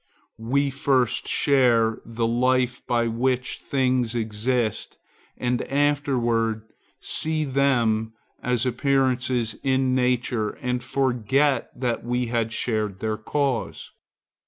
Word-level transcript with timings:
We 0.39 0.71
first 0.71 1.27
share 1.27 1.99
the 2.03 2.25
life 2.25 2.81
by 2.87 3.05
which 3.05 3.59
things 3.59 4.15
exist 4.15 4.97
and 5.37 5.61
afterwards 5.67 6.63
see 6.99 7.43
them 7.43 8.13
as 8.41 8.65
appearances 8.65 9.57
in 9.61 9.93
nature 9.93 10.53
and 10.59 10.81
forget 10.81 11.69
that 11.79 12.03
we 12.03 12.25
have 12.33 12.51
shared 12.51 12.99
their 12.99 13.15
cause. 13.17 13.91